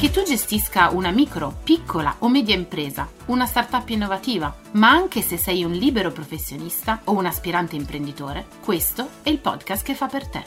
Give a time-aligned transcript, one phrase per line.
[0.00, 5.36] Che tu gestisca una micro, piccola o media impresa, una startup innovativa, ma anche se
[5.36, 10.26] sei un libero professionista o un aspirante imprenditore, questo è il podcast che fa per
[10.26, 10.42] te.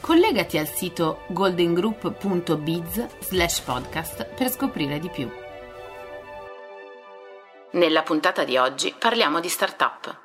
[0.00, 5.30] Collegati al sito goldengroup.biz slash podcast per scoprire di più.
[7.70, 10.18] Nella puntata di oggi parliamo di startup.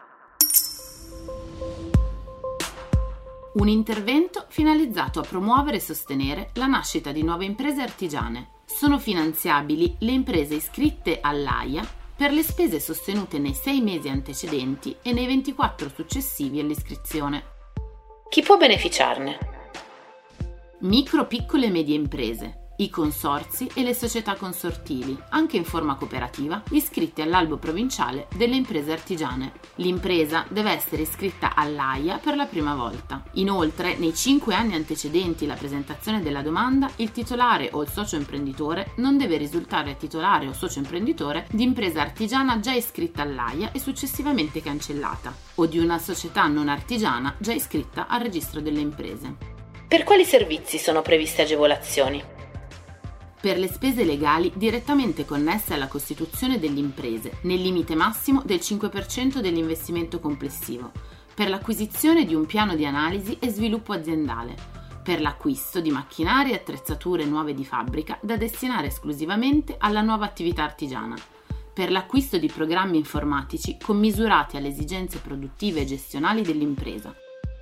[3.54, 9.98] Un intervento finalizzato a promuovere e sostenere la nascita di nuove imprese artigiane sono finanziabili
[10.00, 15.90] le imprese iscritte all'AIA per le spese sostenute nei sei mesi antecedenti e nei 24
[15.90, 17.44] successivi all'iscrizione.
[18.30, 19.38] Chi può beneficiarne?
[20.80, 26.62] Micro, piccole e medie imprese, i consorzi e le società consortili, anche in forma cooperativa,
[26.72, 29.54] iscritti all'albo provinciale delle imprese artigiane.
[29.76, 33.24] L'impresa deve essere iscritta all'AIA per la prima volta.
[33.34, 38.92] Inoltre, nei cinque anni antecedenti la presentazione della domanda, il titolare o il socio imprenditore
[38.98, 44.62] non deve risultare titolare o socio imprenditore di impresa artigiana già iscritta all'AIA e successivamente
[44.62, 49.54] cancellata, o di una società non artigiana già iscritta al registro delle imprese.
[49.88, 52.35] Per quali servizi sono previste agevolazioni?
[53.46, 59.38] Per le spese legali direttamente connesse alla costituzione delle imprese, nel limite massimo del 5%
[59.38, 60.92] dell'investimento complessivo,
[61.32, 64.56] per l'acquisizione di un piano di analisi e sviluppo aziendale,
[65.04, 70.64] per l'acquisto di macchinari e attrezzature nuove di fabbrica da destinare esclusivamente alla nuova attività
[70.64, 71.16] artigiana,
[71.72, 77.14] per l'acquisto di programmi informatici commisurati alle esigenze produttive e gestionali dell'impresa.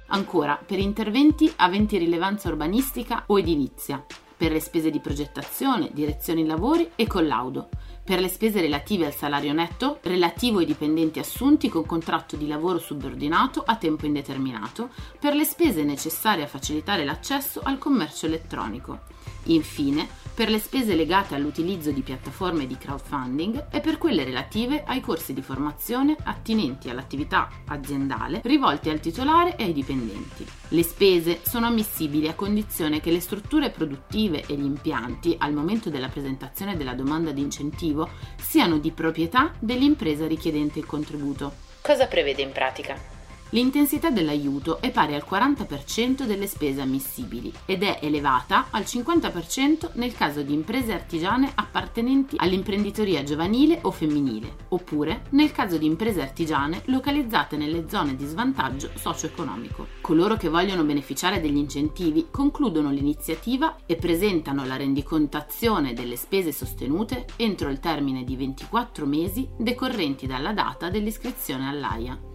[0.08, 4.02] Ancora, per interventi aventi rilevanza urbanistica o edilizia,
[4.44, 7.70] per le spese di progettazione, direzione lavori e collaudo,
[8.04, 12.78] per le spese relative al salario netto relativo ai dipendenti assunti con contratto di lavoro
[12.78, 19.04] subordinato a tempo indeterminato, per le spese necessarie a facilitare l'accesso al commercio elettronico.
[19.44, 25.00] Infine, per le spese legate all'utilizzo di piattaforme di crowdfunding e per quelle relative ai
[25.02, 30.46] corsi di formazione attinenti all'attività aziendale rivolti al titolare e ai dipendenti.
[30.70, 35.90] Le spese sono ammissibili a condizione che le strutture produttive e gli impianti, al momento
[35.90, 41.54] della presentazione della domanda di incentivo, siano di proprietà dell'impresa richiedente il contributo.
[41.82, 43.13] Cosa prevede in pratica?
[43.54, 50.16] L'intensità dell'aiuto è pari al 40% delle spese ammissibili ed è elevata al 50% nel
[50.16, 56.82] caso di imprese artigiane appartenenti all'imprenditoria giovanile o femminile, oppure nel caso di imprese artigiane
[56.86, 59.86] localizzate nelle zone di svantaggio socio-economico.
[60.02, 67.28] Coloro che vogliono beneficiare degli incentivi concludono l'iniziativa e presentano la rendicontazione delle spese sostenute
[67.36, 72.32] entro il termine di 24 mesi decorrenti dalla data dell'iscrizione all'AIA.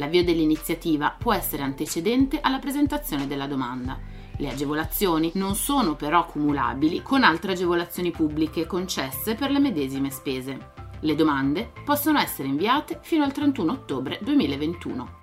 [0.00, 3.98] L'avvio dell'iniziativa può essere antecedente alla presentazione della domanda.
[4.38, 10.72] Le agevolazioni non sono però cumulabili con altre agevolazioni pubbliche concesse per le medesime spese.
[11.00, 15.19] Le domande possono essere inviate fino al 31 ottobre 2021.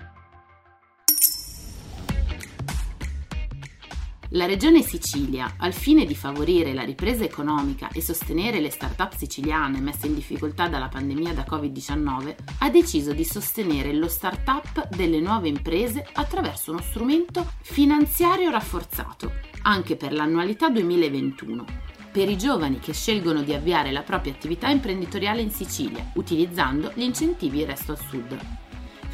[4.32, 9.80] La Regione Sicilia, al fine di favorire la ripresa economica e sostenere le start-up siciliane
[9.80, 15.48] messe in difficoltà dalla pandemia da Covid-19, ha deciso di sostenere lo start-up delle nuove
[15.48, 21.66] imprese attraverso uno strumento finanziario rafforzato, anche per l'annualità 2021,
[22.12, 27.04] per i giovani che scelgono di avviare la propria attività imprenditoriale in Sicilia, utilizzando gli
[27.04, 28.67] incentivi Resto al Sud.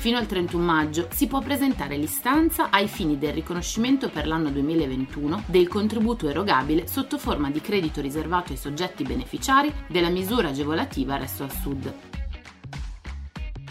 [0.03, 5.45] Fino al 31 maggio si può presentare l'istanza ai fini del riconoscimento per l'anno 2021
[5.45, 11.43] del contributo erogabile sotto forma di credito riservato ai soggetti beneficiari della misura agevolativa Resto
[11.43, 11.93] al Sud.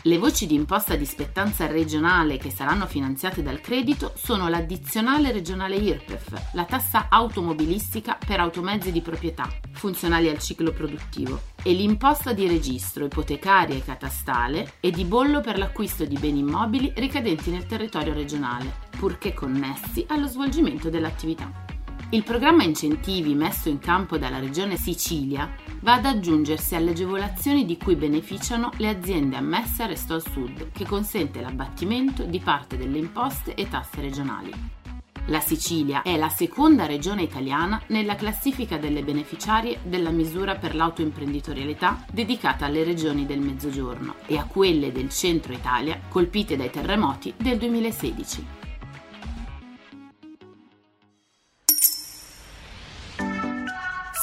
[0.05, 5.76] Le voci di imposta di spettanza regionale che saranno finanziate dal credito sono l'addizionale regionale
[5.76, 12.47] IRPEF, la tassa automobilistica per automezzi di proprietà, funzionali al ciclo produttivo, e l'imposta di
[12.47, 18.12] registro ipotecaria e catastale e di bollo per l'acquisto di beni immobili ricadenti nel territorio
[18.12, 21.73] regionale, purché connessi allo svolgimento dell'attività.
[22.11, 25.50] Il programma incentivi messo in campo dalla Regione Sicilia
[25.81, 30.73] va ad aggiungersi alle agevolazioni di cui beneficiano le aziende ammesse a Resto al Sud,
[30.73, 34.81] che consente l'abbattimento di parte delle imposte e tasse regionali.
[35.26, 42.04] La Sicilia è la seconda regione italiana nella classifica delle beneficiarie della misura per l'autoimprenditorialità
[42.10, 47.56] dedicata alle regioni del Mezzogiorno e a quelle del centro Italia colpite dai terremoti del
[47.58, 48.62] 2016.